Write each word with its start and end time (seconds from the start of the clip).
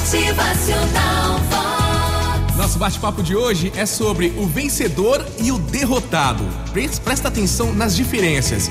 Motivacional 0.00 1.38
Vox. 1.50 2.56
Nosso 2.56 2.78
bate-papo 2.78 3.22
de 3.22 3.36
hoje 3.36 3.70
é 3.76 3.84
sobre 3.84 4.32
o 4.38 4.46
vencedor 4.46 5.24
e 5.38 5.52
o 5.52 5.58
derrotado. 5.58 6.42
Pre- 6.72 6.88
Presta 7.04 7.28
atenção 7.28 7.74
nas 7.74 7.94
diferenças. 7.94 8.70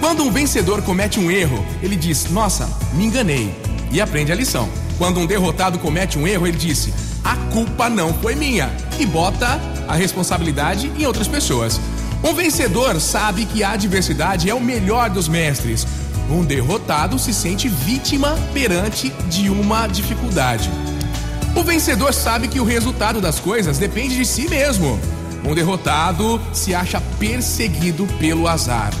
Quando 0.00 0.24
um 0.24 0.32
vencedor 0.32 0.82
comete 0.82 1.20
um 1.20 1.30
erro, 1.30 1.64
ele 1.80 1.94
diz: 1.94 2.28
Nossa, 2.28 2.68
me 2.92 3.04
enganei. 3.06 3.54
E 3.92 4.00
aprende 4.00 4.32
a 4.32 4.34
lição. 4.34 4.68
Quando 4.98 5.20
um 5.20 5.26
derrotado 5.26 5.78
comete 5.78 6.18
um 6.18 6.26
erro, 6.26 6.44
ele 6.44 6.58
disse: 6.58 6.92
A 7.22 7.36
culpa 7.52 7.88
não 7.88 8.12
foi 8.12 8.34
minha. 8.34 8.68
E 8.98 9.06
bota 9.06 9.60
a 9.86 9.94
responsabilidade 9.94 10.90
em 10.98 11.06
outras 11.06 11.28
pessoas. 11.28 11.80
Um 12.24 12.34
vencedor 12.34 13.00
sabe 13.00 13.44
que 13.46 13.62
a 13.62 13.70
adversidade 13.70 14.50
é 14.50 14.54
o 14.54 14.60
melhor 14.60 15.08
dos 15.08 15.28
mestres. 15.28 15.86
Um 16.34 16.44
derrotado 16.44 17.16
se 17.16 17.32
sente 17.32 17.68
vítima 17.68 18.36
perante 18.52 19.10
de 19.30 19.48
uma 19.48 19.86
dificuldade. 19.86 20.68
O 21.54 21.62
vencedor 21.62 22.12
sabe 22.12 22.48
que 22.48 22.58
o 22.58 22.64
resultado 22.64 23.20
das 23.20 23.38
coisas 23.38 23.78
depende 23.78 24.16
de 24.16 24.26
si 24.26 24.48
mesmo. 24.48 24.98
Um 25.44 25.54
derrotado 25.54 26.42
se 26.52 26.74
acha 26.74 27.00
perseguido 27.20 28.04
pelo 28.18 28.48
azar. 28.48 28.92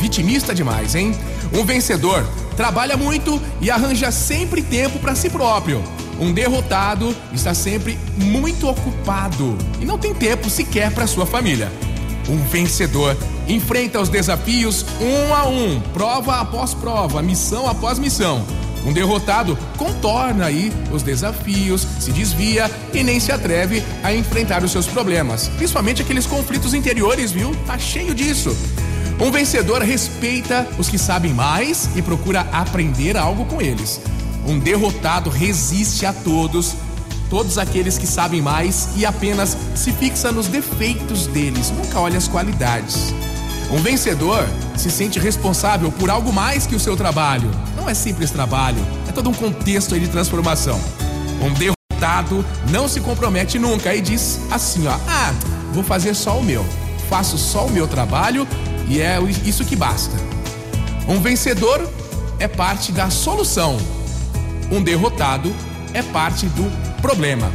Vitimista 0.00 0.52
demais, 0.52 0.96
hein? 0.96 1.14
Um 1.52 1.64
vencedor 1.64 2.26
trabalha 2.56 2.96
muito 2.96 3.40
e 3.60 3.70
arranja 3.70 4.10
sempre 4.10 4.60
tempo 4.60 4.98
para 4.98 5.14
si 5.14 5.30
próprio. 5.30 5.80
Um 6.18 6.32
derrotado 6.32 7.14
está 7.32 7.54
sempre 7.54 7.96
muito 8.16 8.68
ocupado 8.68 9.56
e 9.80 9.84
não 9.84 9.96
tem 9.96 10.12
tempo 10.12 10.50
sequer 10.50 10.90
para 10.90 11.06
sua 11.06 11.24
família. 11.24 11.70
Um 12.28 12.38
vencedor 12.44 13.16
enfrenta 13.46 14.00
os 14.00 14.08
desafios 14.08 14.84
um 15.00 15.34
a 15.34 15.46
um, 15.46 15.80
prova 15.92 16.40
após 16.40 16.72
prova, 16.72 17.20
missão 17.20 17.68
após 17.68 17.98
missão. 17.98 18.44
Um 18.86 18.92
derrotado 18.92 19.58
contorna 19.78 20.46
aí 20.46 20.70
os 20.92 21.02
desafios, 21.02 21.86
se 21.98 22.12
desvia 22.12 22.70
e 22.92 23.02
nem 23.02 23.18
se 23.18 23.32
atreve 23.32 23.82
a 24.02 24.14
enfrentar 24.14 24.62
os 24.62 24.72
seus 24.72 24.86
problemas, 24.86 25.48
principalmente 25.56 26.02
aqueles 26.02 26.26
conflitos 26.26 26.74
interiores, 26.74 27.32
viu? 27.32 27.54
Tá 27.66 27.78
cheio 27.78 28.14
disso. 28.14 28.54
Um 29.18 29.30
vencedor 29.30 29.80
respeita 29.80 30.66
os 30.76 30.88
que 30.88 30.98
sabem 30.98 31.32
mais 31.32 31.88
e 31.96 32.02
procura 32.02 32.40
aprender 32.52 33.16
algo 33.16 33.44
com 33.46 33.62
eles. 33.62 34.00
Um 34.46 34.58
derrotado 34.58 35.30
resiste 35.30 36.04
a 36.04 36.12
todos, 36.12 36.74
todos 37.30 37.58
aqueles 37.58 37.98
que 37.98 38.06
sabem 38.06 38.40
mais 38.40 38.88
e 38.96 39.04
apenas 39.04 39.56
se 39.74 39.92
fixa 39.92 40.30
nos 40.30 40.46
defeitos 40.46 41.26
deles, 41.26 41.70
nunca 41.70 41.98
olha 42.00 42.18
as 42.18 42.28
qualidades. 42.28 43.14
Um 43.70 43.78
vencedor 43.78 44.46
se 44.76 44.90
sente 44.90 45.18
responsável 45.18 45.90
por 45.90 46.10
algo 46.10 46.32
mais 46.32 46.66
que 46.66 46.76
o 46.76 46.80
seu 46.80 46.96
trabalho. 46.96 47.50
Não 47.76 47.88
é 47.88 47.94
simples 47.94 48.30
trabalho, 48.30 48.78
é 49.08 49.12
todo 49.12 49.30
um 49.30 49.34
contexto 49.34 49.98
de 49.98 50.08
transformação. 50.08 50.80
Um 51.42 51.52
derrotado 51.52 52.44
não 52.70 52.86
se 52.86 53.00
compromete 53.00 53.58
nunca 53.58 53.94
e 53.94 54.00
diz 54.00 54.38
assim, 54.50 54.86
ó: 54.86 54.96
"Ah, 55.08 55.32
vou 55.72 55.82
fazer 55.82 56.14
só 56.14 56.38
o 56.38 56.44
meu. 56.44 56.64
Faço 57.08 57.36
só 57.36 57.66
o 57.66 57.70
meu 57.70 57.88
trabalho 57.88 58.46
e 58.88 59.00
é 59.00 59.18
isso 59.44 59.64
que 59.64 59.74
basta." 59.74 60.16
Um 61.08 61.20
vencedor 61.20 61.86
é 62.38 62.48
parte 62.48 62.92
da 62.92 63.10
solução. 63.10 63.76
Um 64.70 64.82
derrotado 64.82 65.54
é 65.92 66.02
parte 66.02 66.46
do 66.46 66.93
problema. 67.04 67.52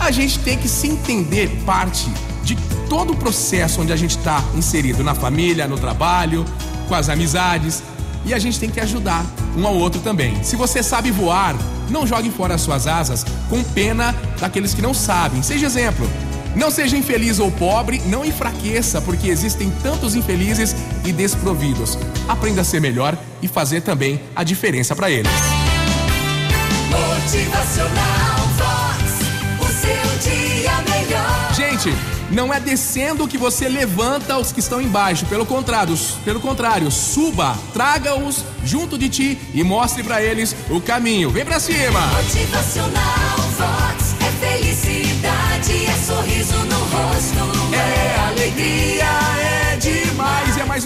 A 0.00 0.10
gente 0.10 0.40
tem 0.40 0.58
que 0.58 0.68
se 0.68 0.88
entender 0.88 1.48
parte 1.64 2.10
de 2.42 2.56
todo 2.88 3.12
o 3.12 3.16
processo 3.16 3.80
onde 3.80 3.92
a 3.92 3.96
gente 3.96 4.18
está 4.18 4.42
inserido 4.56 5.04
na 5.04 5.14
família, 5.14 5.68
no 5.68 5.78
trabalho, 5.78 6.44
com 6.88 6.94
as 6.96 7.08
amizades. 7.08 7.84
E 8.24 8.34
a 8.34 8.38
gente 8.40 8.58
tem 8.58 8.68
que 8.68 8.80
ajudar 8.80 9.24
um 9.56 9.64
ao 9.64 9.76
outro 9.76 10.00
também. 10.00 10.42
Se 10.42 10.56
você 10.56 10.82
sabe 10.82 11.12
voar, 11.12 11.54
não 11.88 12.04
jogue 12.04 12.30
fora 12.32 12.56
as 12.56 12.62
suas 12.62 12.88
asas 12.88 13.24
com 13.48 13.62
pena 13.62 14.12
daqueles 14.40 14.74
que 14.74 14.82
não 14.82 14.92
sabem. 14.92 15.40
Seja 15.40 15.66
exemplo. 15.66 16.10
Não 16.56 16.68
seja 16.68 16.96
infeliz 16.96 17.38
ou 17.38 17.52
pobre, 17.52 18.02
não 18.06 18.24
enfraqueça, 18.24 19.00
porque 19.00 19.28
existem 19.28 19.70
tantos 19.82 20.16
infelizes 20.16 20.74
e 21.04 21.12
desprovidos. 21.12 21.96
Aprenda 22.26 22.62
a 22.62 22.64
ser 22.64 22.80
melhor 22.80 23.16
e 23.40 23.46
fazer 23.46 23.82
também 23.82 24.20
a 24.34 24.42
diferença 24.42 24.96
para 24.96 25.10
eles. 25.10 25.53
Não 32.30 32.52
é 32.52 32.60
descendo 32.60 33.28
que 33.28 33.38
você 33.38 33.68
levanta 33.68 34.38
os 34.38 34.52
que 34.52 34.60
estão 34.60 34.80
embaixo. 34.80 35.26
Pelo 35.26 35.46
contrário, 35.46 35.96
pelo 36.24 36.40
contrário, 36.40 36.90
suba, 36.90 37.56
traga-os 37.72 38.44
junto 38.64 38.98
de 38.98 39.08
ti 39.08 39.38
e 39.52 39.62
mostre 39.62 40.02
para 40.02 40.22
eles 40.22 40.54
o 40.70 40.80
caminho. 40.80 41.30
Vem 41.30 41.44
pra 41.44 41.60
cima. 41.60 42.00
Motivacional 42.06 43.13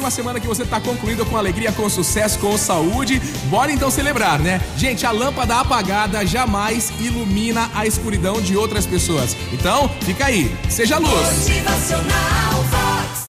uma 0.08 0.10
semana 0.10 0.40
que 0.40 0.46
você 0.46 0.64
tá 0.64 0.80
concluindo 0.80 1.26
com 1.26 1.36
alegria, 1.36 1.70
com 1.70 1.86
sucesso, 1.86 2.38
com 2.38 2.56
saúde. 2.56 3.20
Bora 3.50 3.70
então 3.70 3.90
celebrar, 3.90 4.38
né? 4.38 4.58
Gente, 4.74 5.04
a 5.04 5.10
lâmpada 5.10 5.56
apagada 5.56 6.24
jamais 6.24 6.90
ilumina 6.98 7.70
a 7.74 7.86
escuridão 7.86 8.40
de 8.40 8.56
outras 8.56 8.86
pessoas. 8.86 9.36
Então, 9.52 9.86
fica 10.00 10.24
aí, 10.24 10.50
seja 10.70 10.96
luz. 10.96 11.46
Motivacional. 11.46 12.77